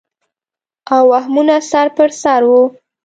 [0.93, 2.61] او وهمونه سر پر سر وو